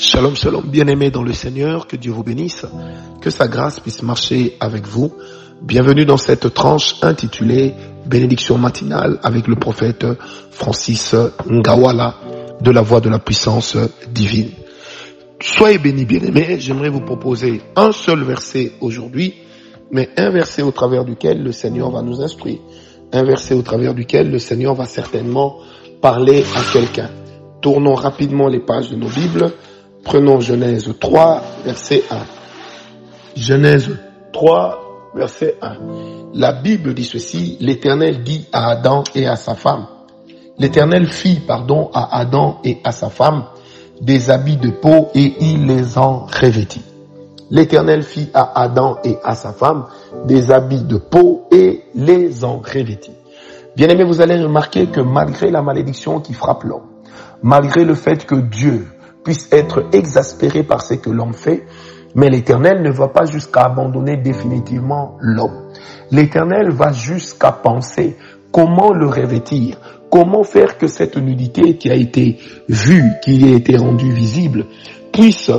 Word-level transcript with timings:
Shalom, 0.00 0.36
shalom, 0.36 0.62
bien-aimés 0.62 1.10
dans 1.10 1.24
le 1.24 1.32
Seigneur, 1.32 1.88
que 1.88 1.96
Dieu 1.96 2.12
vous 2.12 2.22
bénisse, 2.22 2.64
que 3.20 3.30
sa 3.30 3.48
grâce 3.48 3.80
puisse 3.80 4.00
marcher 4.04 4.56
avec 4.60 4.86
vous. 4.86 5.12
Bienvenue 5.60 6.04
dans 6.04 6.16
cette 6.16 6.54
tranche 6.54 6.94
intitulée 7.02 7.74
Bénédiction 8.06 8.58
matinale 8.58 9.18
avec 9.24 9.48
le 9.48 9.56
prophète 9.56 10.06
Francis 10.52 11.16
Ngawala 11.50 12.14
de 12.60 12.70
la 12.70 12.80
voix 12.80 13.00
de 13.00 13.08
la 13.08 13.18
puissance 13.18 13.76
divine. 14.12 14.50
Soyez 15.40 15.78
bénis, 15.78 16.04
bien-aimés, 16.04 16.60
j'aimerais 16.60 16.90
vous 16.90 17.00
proposer 17.00 17.60
un 17.74 17.90
seul 17.90 18.22
verset 18.22 18.74
aujourd'hui, 18.80 19.34
mais 19.90 20.10
un 20.16 20.30
verset 20.30 20.62
au 20.62 20.70
travers 20.70 21.04
duquel 21.04 21.42
le 21.42 21.50
Seigneur 21.50 21.90
va 21.90 22.02
nous 22.02 22.22
instruire, 22.22 22.60
un 23.12 23.24
verset 23.24 23.54
au 23.54 23.62
travers 23.62 23.94
duquel 23.94 24.30
le 24.30 24.38
Seigneur 24.38 24.76
va 24.76 24.84
certainement 24.84 25.56
parler 26.00 26.44
à 26.54 26.72
quelqu'un. 26.72 27.10
Tournons 27.60 27.96
rapidement 27.96 28.46
les 28.46 28.60
pages 28.60 28.90
de 28.90 28.94
nos 28.94 29.08
Bibles 29.08 29.52
Prenons 30.08 30.40
Genèse 30.40 30.90
3, 30.98 31.42
verset 31.66 32.02
1. 32.10 32.16
Genèse 33.36 33.90
3, 34.32 35.10
verset 35.14 35.56
1. 35.60 35.76
La 36.32 36.52
Bible 36.52 36.94
dit 36.94 37.04
ceci, 37.04 37.58
l'Éternel 37.60 38.22
dit 38.22 38.46
à 38.50 38.70
Adam 38.70 39.04
et 39.14 39.26
à 39.26 39.36
sa 39.36 39.54
femme, 39.54 39.86
l'Éternel 40.56 41.06
fit, 41.08 41.40
pardon, 41.46 41.90
à 41.92 42.20
Adam 42.20 42.58
et 42.64 42.78
à 42.84 42.92
sa 42.92 43.10
femme 43.10 43.44
des 44.00 44.30
habits 44.30 44.56
de 44.56 44.70
peau 44.70 45.10
et 45.14 45.34
il 45.42 45.66
les 45.66 45.98
en 45.98 46.20
revêtit. 46.20 46.86
L'Éternel 47.50 48.02
fit 48.02 48.30
à 48.32 48.62
Adam 48.62 48.96
et 49.04 49.18
à 49.22 49.34
sa 49.34 49.52
femme 49.52 49.88
des 50.24 50.50
habits 50.50 50.84
de 50.84 50.96
peau 50.96 51.44
et 51.52 51.82
les 51.94 52.46
en 52.46 52.60
revêtit. 52.60 53.12
Bien 53.76 53.88
aimé, 53.88 54.04
vous 54.04 54.22
allez 54.22 54.42
remarquer 54.42 54.86
que 54.86 55.02
malgré 55.02 55.50
la 55.50 55.60
malédiction 55.60 56.18
qui 56.20 56.32
frappe 56.32 56.64
l'homme, 56.64 56.86
malgré 57.42 57.84
le 57.84 57.94
fait 57.94 58.24
que 58.24 58.36
Dieu 58.36 58.86
puisse 59.24 59.48
être 59.52 59.86
exaspéré 59.92 60.62
par 60.62 60.82
ce 60.82 60.94
que 60.94 61.10
l'homme 61.10 61.34
fait, 61.34 61.64
mais 62.14 62.28
l'Éternel 62.28 62.82
ne 62.82 62.90
va 62.90 63.08
pas 63.08 63.26
jusqu'à 63.26 63.62
abandonner 63.62 64.16
définitivement 64.16 65.16
l'homme. 65.20 65.70
L'Éternel 66.10 66.70
va 66.70 66.92
jusqu'à 66.92 67.52
penser 67.52 68.16
comment 68.50 68.92
le 68.92 69.06
revêtir, 69.06 69.78
comment 70.10 70.44
faire 70.44 70.78
que 70.78 70.86
cette 70.86 71.16
nudité 71.16 71.76
qui 71.76 71.90
a 71.90 71.94
été 71.94 72.38
vue, 72.68 73.12
qui 73.22 73.44
a 73.44 73.56
été 73.56 73.76
rendue 73.76 74.12
visible, 74.12 74.66
puisse 75.12 75.50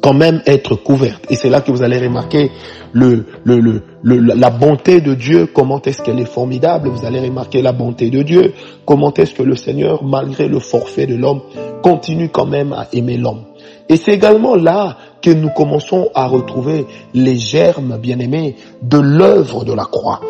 quand 0.00 0.14
même 0.14 0.42
être 0.46 0.74
couverte. 0.76 1.24
Et 1.30 1.36
c'est 1.36 1.50
là 1.50 1.60
que 1.60 1.70
vous 1.70 1.82
allez 1.82 1.98
remarquer 1.98 2.50
le, 2.92 3.26
le, 3.44 3.82
le, 4.02 4.16
la 4.18 4.50
bonté 4.50 5.00
de 5.00 5.14
Dieu, 5.14 5.46
comment 5.46 5.80
est-ce 5.82 6.02
qu'elle 6.02 6.20
est 6.20 6.24
formidable? 6.24 6.88
Vous 6.88 7.04
allez 7.04 7.20
remarquer 7.20 7.62
la 7.62 7.72
bonté 7.72 8.10
de 8.10 8.22
Dieu, 8.22 8.52
comment 8.84 9.12
est-ce 9.14 9.34
que 9.34 9.42
le 9.42 9.56
Seigneur, 9.56 10.04
malgré 10.04 10.48
le 10.48 10.58
forfait 10.58 11.06
de 11.06 11.14
l'homme, 11.14 11.40
continue 11.82 12.28
quand 12.28 12.46
même 12.46 12.72
à 12.72 12.88
aimer 12.92 13.16
l'homme? 13.16 13.44
Et 13.88 13.96
c'est 13.96 14.12
également 14.12 14.54
là 14.54 14.96
que 15.20 15.30
nous 15.30 15.50
commençons 15.50 16.08
à 16.14 16.26
retrouver 16.26 16.86
les 17.14 17.36
germes, 17.36 17.98
bien-aimés, 17.98 18.56
de 18.82 18.98
l'œuvre 18.98 19.64
de 19.64 19.72
la 19.72 19.84
croix. 19.84 20.20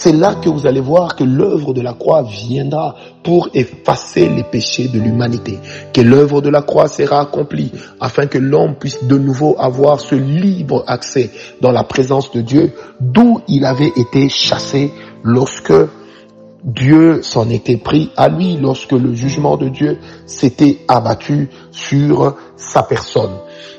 C'est 0.00 0.12
là 0.12 0.36
que 0.36 0.48
vous 0.48 0.64
allez 0.68 0.78
voir 0.78 1.16
que 1.16 1.24
l'œuvre 1.24 1.74
de 1.74 1.80
la 1.80 1.92
croix 1.92 2.22
viendra 2.22 2.94
pour 3.24 3.48
effacer 3.52 4.28
les 4.28 4.44
péchés 4.44 4.86
de 4.86 5.00
l'humanité, 5.00 5.58
que 5.92 6.00
l'œuvre 6.00 6.40
de 6.40 6.48
la 6.50 6.62
croix 6.62 6.86
sera 6.86 7.20
accomplie 7.22 7.72
afin 8.00 8.28
que 8.28 8.38
l'homme 8.38 8.76
puisse 8.76 9.02
de 9.02 9.18
nouveau 9.18 9.56
avoir 9.58 9.98
ce 9.98 10.14
libre 10.14 10.84
accès 10.86 11.30
dans 11.60 11.72
la 11.72 11.82
présence 11.82 12.30
de 12.30 12.42
Dieu 12.42 12.74
d'où 13.00 13.40
il 13.48 13.64
avait 13.64 13.92
été 13.96 14.28
chassé 14.28 14.92
lorsque 15.24 15.74
Dieu 16.62 17.20
s'en 17.22 17.50
était 17.50 17.76
pris 17.76 18.12
à 18.16 18.28
lui, 18.28 18.56
lorsque 18.56 18.92
le 18.92 19.12
jugement 19.14 19.56
de 19.56 19.68
Dieu 19.68 19.98
s'était 20.26 20.78
abattu 20.86 21.48
sur 21.72 22.36
sa 22.56 22.84
personne. 22.84 23.34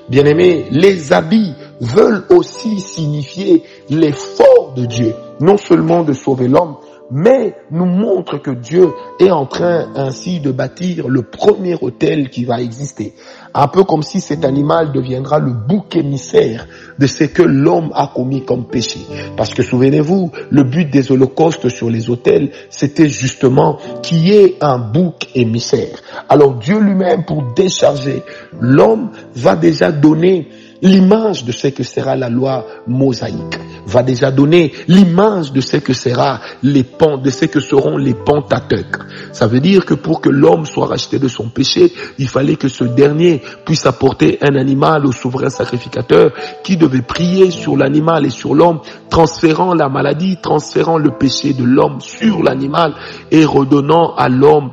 Bien 0.10 0.26
aimé, 0.26 0.66
les 0.70 1.14
habits 1.14 1.54
veulent 1.80 2.26
aussi 2.30 2.82
signifier 2.82 3.64
l'effort 3.90 4.74
de 4.76 4.86
Dieu 4.86 5.14
non 5.40 5.58
seulement 5.58 6.04
de 6.04 6.14
sauver 6.14 6.48
l'homme, 6.48 6.76
mais 7.12 7.56
nous 7.72 7.86
montre 7.86 8.38
que 8.38 8.52
Dieu 8.52 8.90
est 9.20 9.32
en 9.32 9.46
train 9.46 9.88
ainsi 9.96 10.40
de 10.40 10.52
bâtir 10.52 11.08
le 11.08 11.24
premier 11.24 11.76
hôtel 11.82 12.30
qui 12.30 12.46
va 12.46 12.62
exister. 12.62 13.16
Un 13.54 13.68
peu 13.68 13.84
comme 13.84 14.04
si 14.04 14.22
cet 14.22 14.46
animal 14.46 14.92
deviendra 14.92 15.40
le 15.40 15.52
bouc 15.52 15.96
émissaire 15.96 16.68
de 17.00 17.08
ce 17.08 17.24
que 17.24 17.42
l'homme 17.42 17.92
a 17.96 18.12
commis 18.14 18.46
comme 18.46 18.68
péché. 18.68 19.00
Parce 19.36 19.54
que 19.54 19.64
souvenez-vous, 19.64 20.32
le 20.52 20.64
but 20.64 20.90
des 20.90 21.12
holocaustes 21.12 21.70
sur 21.70 21.90
les 21.90 22.10
hôtels, 22.10 22.52
c'était 22.70 23.10
justement 23.10 23.78
qu'il 24.04 24.28
y 24.28 24.34
ait 24.34 24.58
un 24.62 24.78
bouc 24.78 25.30
émissaire. 25.34 26.00
Alors 26.28 26.56
Dieu 26.56 26.80
lui-même, 26.80 27.26
pour 27.26 27.42
décharger 27.54 28.22
l'homme, 28.60 29.10
va 29.36 29.56
déjà 29.56 29.92
donner 29.92 30.48
l'image 30.82 31.46
de 31.46 31.52
ce 31.52 31.68
que 31.68 31.84
sera 31.84 32.16
la 32.16 32.30
loi 32.30 32.66
mosaïque 32.88 33.60
va 33.86 34.04
déjà 34.04 34.32
donner 34.32 34.72
l'image 34.88 35.52
de 35.52 35.62
ce 35.62 35.78
que 35.78 35.94
sera 35.94 36.40
les 36.64 36.86
de 37.24 37.30
ce 37.30 37.46
que 37.46 37.60
seront 37.60 37.98
les 37.98 38.14
pentateuques. 38.14 38.98
Ça 39.32 39.48
veut 39.48 39.60
dire 39.60 39.86
que 39.86 39.94
pour 39.94 40.22
que 40.22 40.30
l'homme 40.30 40.66
soit 40.66 40.88
racheté 40.88 41.18
de 41.18 41.28
son 41.28 41.50
péché, 41.50 41.92
il 42.18 42.28
fallait 42.28 42.56
que 42.56 42.68
ce 42.68 42.84
dernier 42.84 43.42
puisse 43.66 43.86
apporter 43.86 44.38
un 44.42 44.56
animal 44.56 45.06
au 45.06 45.12
souverain 45.12 45.50
sacrificateur 45.50 46.32
qui 46.64 46.78
devait 46.78 47.02
prier 47.02 47.52
sur 47.52 47.78
l'animal 47.78 48.26
et 48.26 48.30
sur 48.30 48.54
l'homme, 48.54 48.82
transférant 49.10 49.74
la 49.74 49.90
maladie, 49.90 50.38
transférant 50.42 50.98
le 50.98 51.12
péché 51.12 51.54
de 51.54 51.64
l'homme 51.64 52.02
sur 52.02 52.44
l'animal 52.44 52.94
et 53.32 53.46
redonnant 53.46 54.14
à 54.16 54.30
l'homme 54.30 54.72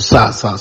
sa, 0.00 0.32
sa, 0.32 0.56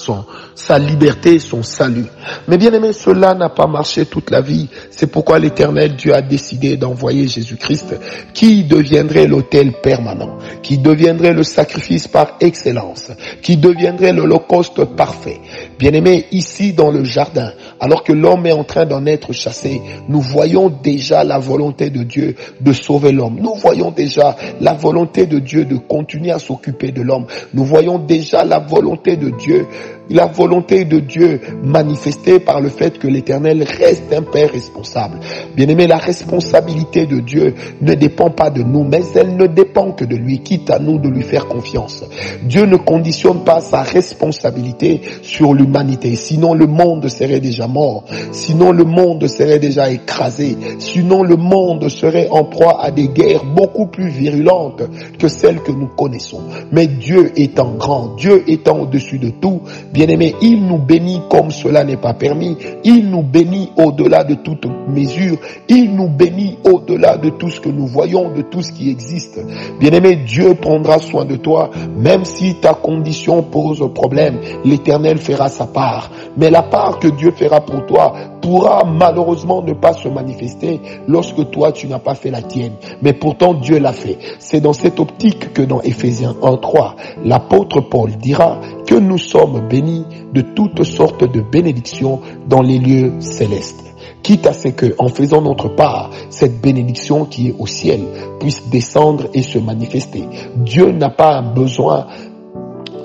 sa 0.56 0.80
liberté, 0.80 1.40
son 1.40 1.64
salut. 1.64 2.06
Mais 2.48 2.58
bien 2.58 2.74
aimé, 2.74 2.94
cela 2.94 3.34
n'a 3.34 3.50
pas 3.50 3.68
marché 3.68 4.06
toute 4.06 4.30
la 4.30 4.42
vie. 4.42 4.68
C'est 4.92 5.08
pourquoi 5.08 5.40
l'éternel 5.40 5.96
Dieu 5.96 6.14
a 6.14 6.22
décidé 6.22 6.78
d'envoyer 6.78 7.28
Jésus-Christ 7.28 7.96
qui 8.34 8.64
deviendrait 8.64 9.28
l'autel 9.28 9.74
permanent, 9.82 10.38
qui 10.62 10.78
deviendrait 10.78 11.34
le 11.34 11.44
sacrifice 11.44 12.08
par 12.08 12.38
excellence, 12.40 13.12
qui 13.42 13.58
deviendrait 13.58 14.14
l'holocauste 14.14 14.84
parfait. 14.86 15.40
Bien 15.78 15.94
aimé, 15.94 16.28
ici 16.32 16.74
dans 16.74 16.92
le 16.92 17.04
jardin, 17.04 17.52
alors 17.80 18.04
que 18.04 18.14
l'homme 18.14 18.46
est 18.46 18.52
en 18.52 18.64
train 18.64 18.86
d'en 18.86 19.06
être 19.06 19.34
chassé, 19.34 19.82
nous 20.08 20.22
voyons 20.22 20.70
déjà 20.70 21.24
la 21.24 21.40
volonté 21.40 21.90
de 21.90 22.04
Dieu 22.04 22.36
de 22.60 22.74
sauver 22.74 23.12
l'homme. 23.12 23.40
Nous 23.40 23.56
voyons 23.56 23.92
déjà 23.92 24.36
la 24.60 24.74
volonté 24.74 25.26
de 25.26 25.40
Dieu 25.40 25.66
de 25.66 25.78
continuer 25.78 26.32
à 26.32 26.40
s'occuper 26.40 26.92
de 26.92 27.02
l'homme. 27.02 27.26
Nous 27.54 27.64
voyons 27.64 28.00
déjà 28.00 28.44
la 28.44 28.60
volonté 28.60 29.16
de 29.16 29.30
Dieu 29.30 29.68
la 30.10 30.26
volonté 30.26 30.86
de 30.86 31.00
Dieu 31.00 31.42
manifestée 31.64 32.40
par 32.40 32.62
le 32.62 32.70
fait 32.70 32.98
que 32.98 33.08
l'Éternel 33.08 33.64
reste 33.64 34.12
un 34.14 34.22
Père 34.22 34.52
responsable. 34.52 35.20
Bien 35.56 35.68
aimé, 35.68 35.88
la 35.88 35.98
responsabilité 35.98 37.06
de 37.06 37.20
Dieu 37.20 37.54
ne 37.82 37.94
dépend 37.94 38.30
pas 38.30 38.50
de 38.50 38.62
nous, 38.64 38.84
mais 38.84 39.02
elle 39.16 39.36
ne 39.36 39.48
dépend 39.48 39.92
que 39.92 40.06
de 40.06 40.16
lui, 40.16 40.40
quitte 40.40 40.70
à 40.70 40.80
nous 40.80 41.00
de 41.00 41.10
lui 41.10 41.24
faire 41.24 41.48
confiance. 41.48 42.04
Dieu 42.44 42.66
ne 42.66 42.78
conditionne 42.78 43.44
pas 43.44 43.62
sa 43.62 43.82
responsabilité 43.82 45.02
sur 45.22 45.54
l'humanité, 45.54 46.16
sinon 46.16 46.54
le 46.54 46.68
monde 46.68 47.08
serait 47.08 47.40
déjà 47.40 47.68
mort, 47.68 48.06
sinon 48.32 48.72
le 48.72 48.84
monde 48.84 49.28
serait 49.28 49.60
déjà 49.60 49.90
écrasé, 49.92 50.58
sinon 50.80 51.24
le 51.24 51.36
monde 51.36 51.90
serait 51.90 52.28
en 52.30 52.46
proie 52.46 52.84
à 52.84 52.92
des 52.92 53.08
guerres 53.10 53.46
beaucoup 53.46 53.88
plus 53.88 54.10
virulentes 54.10 54.84
que 55.18 55.28
celles 55.28 55.62
que 55.62 55.72
nous 55.72 55.88
connaissons. 55.88 56.42
Mais 56.72 56.88
Dieu 56.88 57.32
étant 57.36 57.74
grand, 57.76 58.16
Dieu 58.16 58.44
étant 58.48 58.80
au-dessus 58.80 59.20
de 59.20 59.30
tout, 59.30 59.62
Bien-aimé, 60.00 60.34
il 60.42 60.66
nous 60.66 60.78
bénit 60.78 61.20
comme 61.30 61.52
cela 61.52 61.84
n'est 61.84 61.98
pas 61.98 62.14
permis. 62.14 62.56
Il 62.86 63.10
nous 63.10 63.22
bénit 63.22 63.74
au-delà 63.76 64.24
de 64.24 64.36
toute 64.36 64.66
mesure. 64.88 65.36
Il 65.68 65.94
nous 65.94 66.08
bénit 66.08 66.58
au-delà 66.64 67.18
de 67.18 67.32
tout 67.32 67.50
ce 67.50 67.60
que 67.60 67.68
nous 67.68 67.86
voyons, 67.86 68.32
de 68.34 68.44
tout 68.44 68.62
ce 68.62 68.72
qui 68.72 68.90
existe. 68.90 69.42
Bien-aimé, 69.82 70.16
Dieu 70.26 70.56
prendra 70.56 71.00
soin 71.00 71.26
de 71.26 71.36
toi, 71.36 71.70
même 71.98 72.24
si 72.24 72.56
ta 72.62 72.76
condition 72.76 73.44
pose 73.44 73.84
problème. 73.94 74.40
L'éternel 74.64 75.18
fera 75.18 75.50
sa 75.50 75.68
part. 75.68 76.10
Mais 76.38 76.50
la 76.50 76.64
part 76.64 77.00
que 77.00 77.10
Dieu 77.10 77.32
fera 77.32 77.60
pour 77.60 77.86
toi 77.86 78.14
pourra 78.42 78.86
malheureusement 78.86 79.62
ne 79.62 79.74
pas 79.74 79.92
se 79.92 80.08
manifester 80.08 80.80
lorsque 81.10 81.52
toi 81.52 81.74
tu 81.74 81.88
n'as 81.88 82.00
pas 82.00 82.16
fait 82.16 82.32
la 82.32 82.42
tienne. 82.42 82.72
Mais 83.02 83.12
pourtant 83.12 83.54
Dieu 83.54 83.80
l'a 83.80 83.92
fait. 83.92 84.18
C'est 84.40 84.62
dans 84.62 84.72
cette 84.72 85.02
optique 85.02 85.52
que 85.52 85.62
dans 85.62 85.82
Ephésiens 85.82 86.38
1.3, 86.42 86.94
l'apôtre 87.26 87.82
Paul 87.82 88.12
dira 88.12 88.62
que 88.88 88.96
nous 88.96 89.18
sommes 89.18 89.68
bénis 89.68 89.89
de 90.34 90.42
toutes 90.42 90.84
sortes 90.84 91.24
de 91.32 91.42
bénédictions 91.42 92.22
dans 92.48 92.62
les 92.62 92.80
lieux 92.80 93.14
célestes 93.20 93.90
quitte 94.24 94.46
à 94.46 94.54
ce 94.54 94.68
que, 94.70 94.94
en 94.98 95.08
faisant 95.08 95.42
notre 95.42 95.70
part, 95.70 96.12
cette 96.30 96.62
bénédiction 96.62 97.26
qui 97.26 97.50
est 97.50 97.56
au 97.58 97.66
ciel 97.66 98.02
puisse 98.40 98.68
descendre 98.70 99.28
et 99.34 99.42
se 99.42 99.58
manifester. 99.58 100.24
Dieu 100.56 100.92
n'a 100.92 101.10
pas 101.10 101.42
besoin 101.42 102.08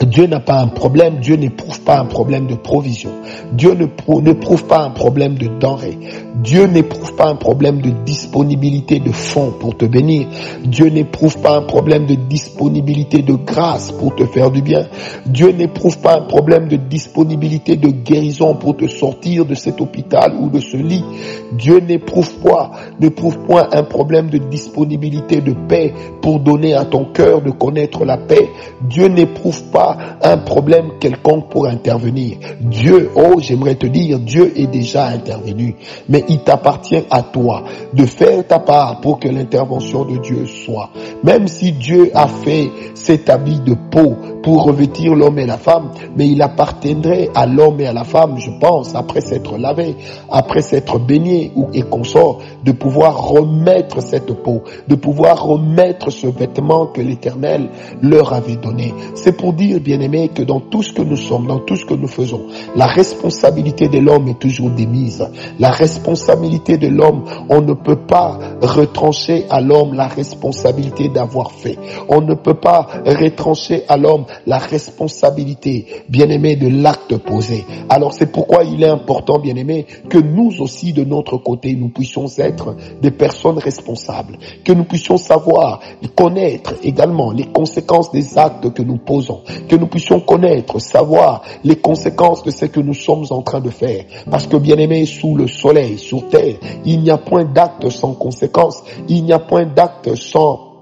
Dieu 0.02 0.26
n'a 0.26 0.41
pas 0.41 0.61
un 0.61 0.69
problème, 0.69 1.20
Dieu 1.20 1.37
n'éprouve 1.37 1.81
pas 1.81 1.99
un 1.99 2.06
problème 2.06 2.46
de 2.46 2.55
provision. 2.55 3.11
Dieu 3.52 3.75
n'éprouve 3.75 4.64
pas 4.64 4.82
un 4.82 4.91
problème 4.91 5.37
de 5.37 5.49
denrée. 5.58 5.99
Dieu 6.43 6.67
n'éprouve 6.67 7.14
pas 7.14 7.29
un 7.29 7.37
problème 7.37 7.81
de 7.81 7.91
disponibilité 8.05 8.99
de 8.99 9.12
fonds 9.12 9.52
pour 9.58 9.76
te 9.76 9.85
bénir. 9.85 10.26
Dieu 10.64 10.88
n'éprouve 10.88 11.38
pas 11.38 11.56
un 11.56 11.62
problème 11.62 12.06
de 12.06 12.14
disponibilité 12.14 13.23
de 13.23 13.35
grâce 13.35 13.93
pour 13.93 14.14
te 14.14 14.26
faire 14.26 14.50
du 14.50 14.61
bien. 14.61 14.87
Dieu 15.26 15.52
n'éprouve 15.52 15.99
pas 15.99 16.17
un 16.17 16.23
problème 16.23 16.69
de 16.69 16.76
disponibilité 16.76 17.76
de 17.76 17.88
guérison 17.88 18.56
pour 18.56 18.76
te 18.76 18.87
sortir 18.88 19.46
de 19.46 19.55
cet 19.55 19.81
hôpital 19.81 20.35
ou 20.41 20.49
de 20.49 20.61
ce 20.61 20.76
lit. 20.76 21.05
Dieu 21.52 21.79
n'éprouve 21.81 22.35
pas, 22.38 22.73
n'éprouve 23.00 23.38
point 23.46 23.69
un 23.73 23.85
problème 23.85 24.29
de 24.29 24.38
disponibilité 24.38 25.41
de 25.41 25.55
paix 25.69 25.94
pour 26.20 26.41
donner 26.41 26.75
à 26.75 26.85
ton 26.85 27.05
cœur 27.05 27.43
de 27.43 27.50
connaître 27.50 28.05
la 28.05 28.17
paix. 28.17 28.50
Dieu 28.82 29.06
n'éprouve 29.08 29.62
pas 29.70 29.84
un 30.23 30.39
problème 30.39 30.93
quelconque 31.01 31.51
pour 31.51 31.67
intervenir. 31.67 32.39
Dieu, 32.61 33.11
oh, 33.15 33.37
j'aimerais 33.39 33.75
te 33.75 33.87
dire, 33.87 34.19
Dieu 34.19 34.53
est 34.57 34.67
déjà 34.67 35.07
intervenu. 35.07 35.77
Mais 36.09 36.25
il 36.29 36.41
t'appartient 36.41 37.05
à 37.11 37.23
toi 37.23 37.65
de 37.93 38.05
faire 38.07 38.47
ta 38.47 38.59
part 38.59 39.01
pour 39.01 39.19
que 39.19 39.29
l'intervention 39.29 40.05
de 40.05 40.19
Dieu 40.19 40.47
soit. 40.47 40.91
Même 41.23 41.49
si 41.49 41.73
Dieu 41.73 42.11
a 42.15 42.27
fait 42.29 42.71
cet 42.95 43.31
habit 43.31 43.61
de 43.61 43.75
peau 43.91 44.17
pour 44.44 44.64
revêtir 44.64 45.14
l'homme 45.14 45.38
et 45.38 45.46
la 45.46 45.56
femme, 45.56 45.91
mais 46.17 46.29
il 46.29 46.43
appartiendrait 46.43 47.31
à 47.35 47.46
l'homme 47.46 47.81
et 47.81 47.87
à 47.87 47.94
la 47.94 48.05
femme, 48.05 48.38
je 48.38 48.50
pense, 48.61 48.94
après 48.94 49.23
s'être 49.23 49.56
lavé, 49.56 49.96
après 50.31 50.61
s'être 50.61 50.99
baigné 50.99 51.50
ou 51.56 51.69
et 51.73 51.81
consort, 51.82 52.41
de 52.62 52.73
pouvoir 52.73 53.26
remettre 53.26 54.02
cette 54.02 54.32
peau, 54.43 54.62
de 54.87 54.96
pouvoir 54.96 55.43
remettre 55.43 56.11
ce 56.11 56.26
vêtement 56.26 56.87
que 56.87 57.00
l'Éternel 57.00 57.70
leur 58.02 58.35
avait 58.35 58.56
donné. 58.56 58.93
C'est 59.14 59.35
pour 59.35 59.55
dire, 59.55 59.81
bien 59.81 60.00
aimé, 60.00 60.31
que 60.35 60.43
dans 60.43 60.61
tout 60.61 60.82
ce 60.82 60.93
que 60.93 61.02
nous 61.02 61.17
sommes, 61.17 61.46
dans 61.46 61.61
tout 61.61 61.76
ce 61.76 61.87
que 61.87 61.94
nous 61.94 62.06
faisons, 62.06 62.43
la 62.76 62.87
responsabilité 62.87 63.88
de 63.88 63.99
l'homme 63.99 64.29
est 64.29 64.38
toujours 64.38 64.70
démise. 64.70 65.26
La 65.58 65.70
responsabilité 65.70 66.76
de 66.76 66.88
l'homme, 66.88 67.25
on 67.49 67.62
ne 67.62 67.73
peut 67.73 68.05
pas 68.06 68.38
retrancher 68.61 69.46
à 69.49 69.62
l'homme 69.62 69.94
la 69.94 70.06
responsabilité 70.06 71.08
d'avoir 71.08 71.52
fait. 71.52 71.79
On 72.11 72.20
ne 72.20 72.35
peut 72.35 72.55
pas 72.61 72.87
retrancher 73.06 73.85
à 73.88 73.96
l'homme 73.96 74.26
la 74.47 74.59
responsabilité, 74.59 75.87
bien-aimé, 76.09 76.57
de 76.57 76.69
l'acte 76.69 77.17
posé. 77.19 77.65
Alors 77.89 78.13
c'est 78.15 78.31
pourquoi 78.31 78.65
il 78.65 78.83
est 78.83 78.89
important, 78.89 79.39
bien-aimé, 79.39 79.87
que 80.09 80.19
nous 80.19 80.61
aussi, 80.61 80.93
de 80.93 81.05
notre 81.05 81.39
côté, 81.39 81.75
nous 81.75 81.89
puissions 81.89 82.27
être 82.39 82.77
des 83.01 83.11
personnes 83.11 83.59
responsables, 83.59 84.39
que 84.65 84.73
nous 84.73 84.85
puissions 84.85 85.17
savoir, 85.17 85.81
connaître 86.15 86.75
également 86.83 87.33
les 87.33 87.47
conséquences 87.47 88.11
des 88.13 88.39
actes 88.39 88.73
que 88.73 88.83
nous 88.83 88.99
posons, 88.99 89.43
que 89.69 89.77
nous 89.77 89.87
puissions 89.87 90.21
connaître, 90.21 90.79
savoir 90.81 91.43
les 91.65 91.77
conséquences 91.77 92.43
de 92.43 92.51
ce 92.51 92.67
que 92.67 92.81
nous 92.81 92.95
sommes 92.95 93.25
en 93.31 93.43
train 93.43 93.61
de 93.61 93.71
faire. 93.71 94.05
Parce 94.31 94.47
que, 94.47 94.57
bien-aimé, 94.57 95.07
sous 95.07 95.35
le 95.37 95.47
soleil, 95.47 95.99
sur 95.99 96.29
terre, 96.29 96.57
il 96.85 97.01
n'y 97.01 97.11
a 97.11 97.19
point 97.19 97.45
d'acte 97.45 97.89
sans 97.91 98.15
conséquences, 98.15 98.83
il 99.09 99.25
n'y 99.25 99.33
a 99.33 99.39
point 99.39 99.67
d'acte 99.67 100.15
sans 100.15 100.74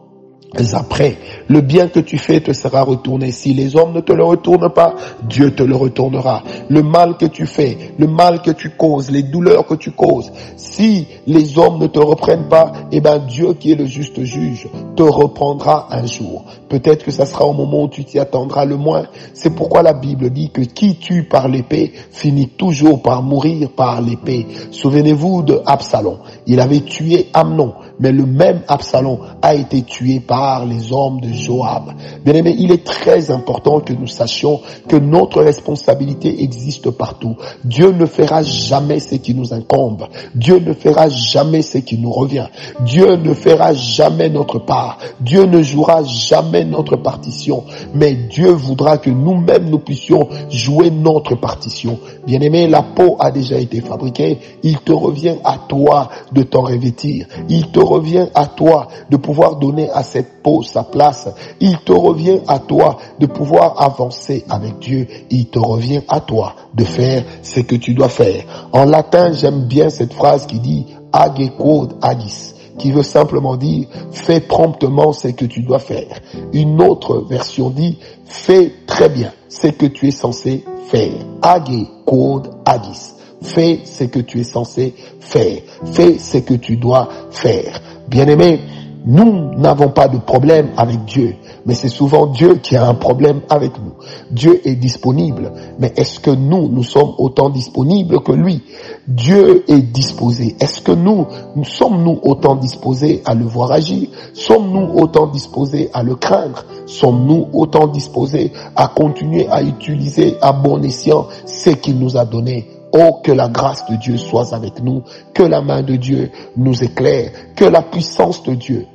après, 0.74 1.16
le 1.48 1.60
bien 1.62 1.88
que 1.88 2.00
tu 2.00 2.18
fais 2.18 2.40
te 2.40 2.52
sera 2.52 2.82
retourné. 2.82 3.32
Si 3.32 3.54
les 3.54 3.74
hommes 3.74 3.94
ne 3.94 4.00
te 4.00 4.12
le 4.12 4.22
retournent 4.22 4.72
pas, 4.72 4.94
Dieu 5.22 5.54
te 5.54 5.62
le 5.62 5.74
retournera. 5.74 6.42
Le 6.68 6.82
mal 6.82 7.16
que 7.16 7.24
tu 7.26 7.46
fais, 7.46 7.78
le 7.98 8.06
mal 8.06 8.42
que 8.42 8.50
tu 8.50 8.70
causes, 8.70 9.10
les 9.10 9.22
douleurs 9.22 9.66
que 9.66 9.74
tu 9.74 9.92
causes, 9.92 10.30
si 10.56 11.06
les 11.26 11.58
hommes 11.58 11.78
ne 11.78 11.86
te 11.86 11.98
reprennent 11.98 12.48
pas, 12.48 12.72
eh 12.92 13.00
ben 13.00 13.18
Dieu 13.20 13.54
qui 13.54 13.72
est 13.72 13.76
le 13.76 13.86
juste 13.86 14.22
juge 14.24 14.68
te 14.94 15.02
reprendra 15.02 15.88
un 15.90 16.04
jour. 16.04 16.44
Peut-être 16.68 17.04
que 17.04 17.10
ça 17.10 17.24
sera 17.24 17.46
au 17.46 17.54
moment 17.54 17.84
où 17.84 17.88
tu 17.88 18.04
t'y 18.04 18.18
attendras 18.18 18.64
le 18.66 18.76
moins. 18.76 19.04
C'est 19.32 19.54
pourquoi 19.54 19.82
la 19.82 19.94
Bible 19.94 20.30
dit 20.30 20.50
que 20.50 20.60
qui 20.60 20.96
tue 20.96 21.24
par 21.24 21.48
l'épée 21.48 21.92
finit 22.10 22.48
toujours 22.48 23.00
par 23.00 23.22
mourir 23.22 23.70
par 23.70 24.02
l'épée. 24.02 24.46
Souvenez-vous 24.70 25.42
de 25.42 25.60
Absalom. 25.64 26.18
Il 26.46 26.60
avait 26.60 26.80
tué 26.80 27.28
Amnon 27.32 27.74
mais 28.02 28.12
le 28.12 28.26
même 28.26 28.62
Absalom 28.68 29.18
a 29.40 29.54
été 29.54 29.82
tué 29.82 30.20
par 30.20 30.41
les 30.66 30.92
hommes 30.92 31.20
de 31.20 31.32
Joab. 31.32 31.92
Bien 32.24 32.34
aimé, 32.34 32.54
il 32.58 32.72
est 32.72 32.84
très 32.84 33.30
important 33.30 33.80
que 33.80 33.92
nous 33.92 34.06
sachions 34.06 34.60
que 34.88 34.96
notre 34.96 35.42
responsabilité 35.42 36.42
existe 36.42 36.90
partout. 36.90 37.36
Dieu 37.64 37.92
ne 37.92 38.06
fera 38.06 38.42
jamais 38.42 39.00
ce 39.00 39.16
qui 39.16 39.34
nous 39.34 39.54
incombe. 39.54 40.06
Dieu 40.34 40.58
ne 40.58 40.72
fera 40.72 41.08
jamais 41.08 41.62
ce 41.62 41.78
qui 41.78 41.98
nous 41.98 42.10
revient. 42.10 42.46
Dieu 42.80 43.16
ne 43.16 43.34
fera 43.34 43.72
jamais 43.74 44.28
notre 44.28 44.58
part. 44.58 44.98
Dieu 45.20 45.44
ne 45.44 45.62
jouera 45.62 46.02
jamais 46.04 46.64
notre 46.64 46.96
partition. 46.96 47.64
Mais 47.94 48.14
Dieu 48.14 48.50
voudra 48.50 48.98
que 48.98 49.10
nous-mêmes 49.10 49.70
nous 49.70 49.78
puissions 49.78 50.28
jouer 50.50 50.90
notre 50.90 51.34
partition. 51.34 51.98
Bien 52.26 52.40
aimé, 52.40 52.66
la 52.68 52.82
peau 52.82 53.16
a 53.18 53.30
déjà 53.30 53.58
été 53.58 53.80
fabriquée. 53.80 54.38
Il 54.62 54.78
te 54.78 54.92
revient 54.92 55.36
à 55.44 55.58
toi 55.68 56.08
de 56.32 56.42
t'en 56.42 56.62
revêtir. 56.62 57.26
Il 57.48 57.68
te 57.68 57.80
revient 57.80 58.26
à 58.34 58.46
toi 58.46 58.88
de 59.10 59.16
pouvoir 59.16 59.56
donner 59.56 59.90
à 59.90 60.02
cette 60.02 60.31
peau 60.42 60.62
sa 60.62 60.82
place. 60.82 61.28
Il 61.60 61.78
te 61.78 61.92
revient 61.92 62.40
à 62.48 62.58
toi 62.58 62.98
de 63.18 63.26
pouvoir 63.26 63.80
avancer 63.80 64.44
avec 64.48 64.78
Dieu. 64.78 65.06
Il 65.30 65.46
te 65.46 65.58
revient 65.58 66.02
à 66.08 66.20
toi 66.20 66.54
de 66.74 66.84
faire 66.84 67.24
ce 67.42 67.60
que 67.60 67.76
tu 67.76 67.94
dois 67.94 68.08
faire. 68.08 68.68
En 68.72 68.84
latin, 68.84 69.32
j'aime 69.32 69.64
bien 69.64 69.90
cette 69.90 70.12
phrase 70.12 70.46
qui 70.46 70.60
dit 70.60 70.86
agecode 71.12 71.94
agis 72.02 72.54
qui 72.78 72.90
veut 72.90 73.02
simplement 73.02 73.56
dire 73.56 73.86
fais 74.10 74.40
promptement 74.40 75.12
ce 75.12 75.28
que 75.28 75.44
tu 75.44 75.62
dois 75.62 75.78
faire. 75.78 76.20
Une 76.52 76.80
autre 76.80 77.24
version 77.28 77.70
dit 77.70 77.98
fais 78.24 78.72
très 78.86 79.08
bien 79.08 79.32
ce 79.48 79.68
que 79.68 79.86
tu 79.86 80.08
es 80.08 80.10
censé 80.10 80.64
faire. 80.88 81.12
Age 81.42 81.86
code 82.06 82.50
agis. 82.64 83.12
Fais 83.42 83.80
ce 83.84 84.04
que 84.04 84.20
tu 84.20 84.40
es 84.40 84.44
censé 84.44 84.94
faire. 85.20 85.62
Fais 85.84 86.18
ce 86.18 86.38
que 86.38 86.54
tu 86.54 86.76
dois 86.76 87.08
faire. 87.30 87.80
Bien-aimé, 88.08 88.60
nous 89.04 89.54
n'avons 89.56 89.88
pas 89.88 90.08
de 90.08 90.18
problème 90.18 90.70
avec 90.76 91.04
Dieu, 91.04 91.34
mais 91.66 91.74
c'est 91.74 91.88
souvent 91.88 92.26
Dieu 92.26 92.56
qui 92.56 92.76
a 92.76 92.86
un 92.88 92.94
problème 92.94 93.40
avec 93.50 93.72
nous. 93.78 93.92
Dieu 94.30 94.60
est 94.66 94.76
disponible, 94.76 95.52
mais 95.78 95.92
est-ce 95.96 96.20
que 96.20 96.30
nous, 96.30 96.68
nous 96.68 96.82
sommes 96.84 97.12
autant 97.18 97.50
disponibles 97.50 98.20
que 98.20 98.32
lui? 98.32 98.62
Dieu 99.08 99.64
est 99.68 99.82
disposé. 99.82 100.56
Est-ce 100.60 100.80
que 100.80 100.92
nous, 100.92 101.26
nous 101.56 101.64
sommes-nous 101.64 102.20
autant 102.22 102.54
disposés 102.54 103.22
à 103.24 103.34
le 103.34 103.44
voir 103.44 103.72
agir? 103.72 104.08
Sommes-nous 104.34 104.94
autant 105.00 105.26
disposés 105.26 105.90
à 105.92 106.02
le 106.02 106.14
craindre? 106.14 106.64
Sommes-nous 106.86 107.48
autant 107.52 107.88
disposés 107.88 108.52
à 108.76 108.88
continuer 108.88 109.48
à 109.48 109.62
utiliser 109.62 110.36
à 110.40 110.52
bon 110.52 110.82
escient 110.82 111.26
ce 111.46 111.70
qu'il 111.70 111.98
nous 111.98 112.16
a 112.16 112.24
donné 112.24 112.81
Oh, 112.92 113.20
que 113.24 113.32
la 113.32 113.48
grâce 113.48 113.86
de 113.86 113.96
Dieu 113.96 114.16
soit 114.16 114.54
avec 114.54 114.82
nous, 114.82 115.02
que 115.34 115.42
la 115.42 115.62
main 115.62 115.82
de 115.82 115.96
Dieu 115.96 116.30
nous 116.56 116.84
éclaire, 116.84 117.30
que 117.56 117.64
la 117.64 117.82
puissance 117.82 118.42
de 118.42 118.54
Dieu 118.54 118.86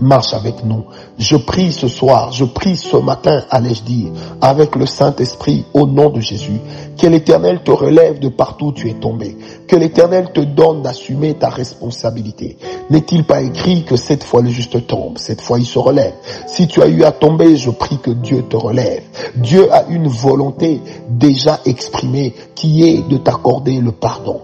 marche 0.00 0.34
avec 0.34 0.64
nous. 0.64 0.84
Je 1.18 1.36
prie 1.36 1.72
ce 1.72 1.88
soir, 1.88 2.32
je 2.32 2.44
prie 2.44 2.76
ce 2.76 2.96
matin, 2.96 3.42
allais-je 3.50 3.82
dire, 3.82 4.12
avec 4.40 4.76
le 4.76 4.86
Saint-Esprit 4.86 5.64
au 5.72 5.86
nom 5.86 6.10
de 6.10 6.20
Jésus, 6.20 6.60
que 6.98 7.06
l'Éternel 7.06 7.62
te 7.64 7.70
relève 7.70 8.18
de 8.18 8.28
partout 8.28 8.66
où 8.66 8.72
tu 8.72 8.90
es 8.90 8.94
tombé, 8.94 9.36
que 9.68 9.76
l'Éternel 9.76 10.30
te 10.32 10.40
donne 10.40 10.82
d'assumer 10.82 11.34
ta 11.34 11.48
responsabilité. 11.48 12.56
N'est-il 12.90 13.24
pas 13.24 13.42
écrit 13.42 13.84
que 13.84 13.96
cette 13.96 14.24
fois 14.24 14.42
le 14.42 14.50
juste 14.50 14.86
tombe, 14.86 15.18
cette 15.18 15.40
fois 15.40 15.58
il 15.58 15.66
se 15.66 15.78
relève? 15.78 16.14
Si 16.46 16.66
tu 16.66 16.82
as 16.82 16.88
eu 16.88 17.04
à 17.04 17.12
tomber, 17.12 17.56
je 17.56 17.70
prie 17.70 17.98
que 17.98 18.10
Dieu 18.10 18.42
te 18.48 18.56
relève. 18.56 19.02
Dieu 19.36 19.72
a 19.72 19.84
une 19.88 20.08
volonté 20.08 20.80
déjà 21.08 21.60
exprimée 21.64 22.34
qui 22.54 22.84
est 22.88 23.08
de 23.08 23.16
t'accorder 23.16 23.80
le 23.80 23.92
pardon. 23.92 24.40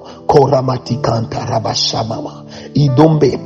Idombe 2.75 3.39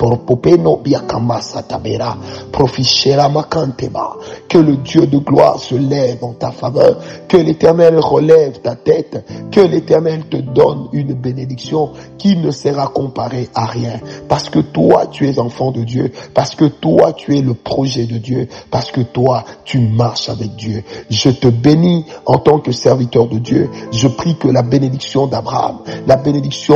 makanteba. 3.29 4.17
Que 4.49 4.59
le 4.59 4.77
Dieu 4.77 5.07
de 5.07 5.19
gloire 5.19 5.59
se 5.59 5.75
lève 5.75 6.23
en 6.23 6.33
ta 6.33 6.51
faveur. 6.51 6.99
Que 7.29 7.37
l'éternel 7.39 7.99
relève 7.99 8.61
ta 8.61 8.75
tête. 8.75 9.25
Que 9.51 9.61
l'éternel 9.61 10.27
te 10.27 10.37
donne 10.37 10.89
une 10.93 11.15
bénédiction 11.15 11.91
qui 12.19 12.37
ne 12.37 12.51
sera 12.51 12.89
comparée 12.89 13.49
à 13.55 13.65
rien. 13.67 14.01
Parce 14.29 14.51
que 14.51 14.59
toi, 14.61 15.07
tu 15.07 15.29
es 15.29 15.39
enfant 15.39 15.71
de 15.71 15.83
Dieu. 15.83 16.13
Parce 16.35 16.55
que 16.55 16.67
toi, 16.67 17.13
tu 17.13 17.37
es 17.37 17.41
le 17.41 17.55
projet 17.55 18.05
de 18.05 18.19
Dieu. 18.19 18.49
Parce 18.71 18.91
que 18.91 19.01
toi, 19.01 19.45
tu 19.65 19.79
marches 19.79 20.29
avec 20.29 20.55
Dieu. 20.57 20.85
Je 21.09 21.31
te 21.31 21.49
bénis 21.49 22.05
en 22.27 22.39
tant 22.39 22.59
que 22.59 22.73
serviteur 22.73 23.27
de 23.27 23.39
Dieu. 23.39 23.71
Je 23.91 24.09
prie 24.09 24.37
que 24.37 24.49
la 24.49 24.63
bénédiction 24.63 25.27
d'Abraham, 25.27 25.79
la 26.07 26.17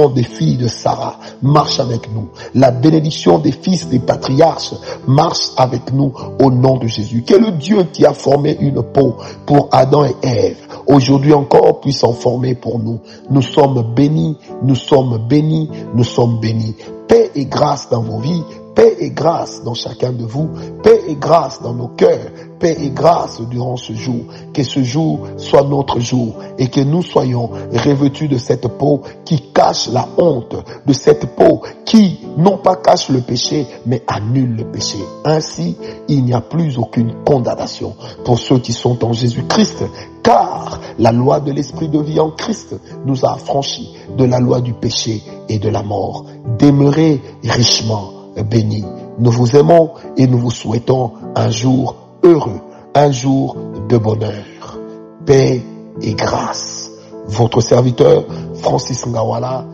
des 0.07 0.23
filles 0.23 0.57
de 0.57 0.69
Sarah 0.69 1.19
marche 1.43 1.81
avec 1.81 2.13
nous 2.15 2.29
la 2.55 2.71
bénédiction 2.71 3.39
des 3.39 3.53
fils 3.53 3.89
des 3.89 3.99
patriarches 3.99 4.75
marche 5.07 5.51
avec 5.57 5.93
nous 5.93 6.13
au 6.43 6.51
nom 6.51 6.77
de 6.77 6.87
Jésus. 6.87 7.23
Que 7.23 7.35
le 7.35 7.53
Dieu 7.53 7.85
qui 7.93 8.07
a 8.07 8.13
formé 8.13 8.57
une 8.61 8.83
peau 8.83 9.17
pour 9.47 9.69
Adam 9.73 10.05
et 10.05 10.15
Ève, 10.23 10.57
aujourd'hui 10.87 11.35
encore 11.35 11.81
puisse 11.81 12.05
en 12.05 12.13
former 12.13 12.55
pour 12.55 12.79
nous. 12.79 13.01
Nous 13.31 13.43
sommes 13.43 13.95
bénis, 13.95 14.37
nous 14.63 14.77
sommes 14.77 15.19
bénis, 15.29 15.71
nous 15.95 16.05
sommes 16.05 16.39
bénis. 16.41 16.77
Paix 17.09 17.31
et 17.35 17.47
grâce 17.47 17.89
dans 17.91 18.03
vos 18.03 18.19
vies 18.19 18.45
paix 18.79 18.97
et 19.01 19.11
grâce 19.11 19.65
dans 19.65 19.75
chacun 19.75 20.13
de 20.13 20.25
vous, 20.25 20.51
paix 20.85 21.03
et 21.09 21.17
grâce 21.17 21.61
dans 21.61 21.75
nos 21.75 21.89
cœurs, 21.89 22.31
paix 22.61 22.77
et 22.81 22.91
grâce 22.91 23.41
durant 23.51 23.77
ce 23.77 23.93
jour. 23.93 24.21
Que 24.55 24.63
ce 24.63 24.85
jour 24.85 25.27
soit 25.37 25.65
notre 25.65 25.99
jour 25.99 26.37
et 26.59 26.69
que 26.69 26.81
nous 26.83 27.03
soyons 27.03 27.51
revêtus 27.73 28.29
de 28.29 28.39
cette 28.39 28.69
peau 28.69 29.03
qui 29.25 29.53
cache 29.53 29.89
la 29.89 30.09
honte, 30.17 30.55
de 30.87 30.93
cette 30.93 31.35
peau 31.35 31.63
qui 31.85 32.21
non 32.37 32.59
pas 32.59 32.77
cache 32.77 33.09
le 33.09 33.21
péché, 33.21 33.67
mais 33.85 34.05
annule 34.07 34.55
le 34.55 34.71
péché. 34.71 34.99
Ainsi, 35.25 35.77
il 36.07 36.25
n'y 36.25 36.33
a 36.33 36.41
plus 36.41 36.79
aucune 36.79 37.25
condamnation 37.25 37.97
pour 38.25 38.39
ceux 38.39 38.61
qui 38.61 38.73
sont 38.73 39.05
en 39.05 39.13
Jésus-Christ, 39.13 39.83
car 40.23 40.81
la 41.01 41.11
loi 41.11 41.41
de 41.41 41.51
l'esprit 41.51 41.89
de 41.89 41.99
vie 41.99 42.21
en 42.21 42.31
Christ 42.31 42.77
nous 43.05 43.25
a 43.25 43.33
affranchis 43.33 43.97
de 44.17 44.25
la 44.25 44.39
loi 44.39 44.61
du 44.61 44.73
péché 44.73 45.21
et 45.49 45.59
de 45.59 45.69
la 45.69 45.83
mort. 45.83 46.27
Demeurez 46.61 47.21
richement 47.43 48.18
bénis. 48.43 48.85
Nous 49.19 49.31
vous 49.31 49.57
aimons 49.57 49.93
et 50.17 50.27
nous 50.27 50.39
vous 50.39 50.51
souhaitons 50.51 51.13
un 51.35 51.51
jour 51.51 51.97
heureux, 52.23 52.61
un 52.95 53.11
jour 53.11 53.57
de 53.89 53.99
bonheur, 53.99 54.79
paix 55.27 55.63
et 56.03 56.15
grâce. 56.15 56.91
Votre 57.27 57.61
serviteur, 57.61 58.25
Francis 58.55 59.07
Ngawala, 59.07 59.65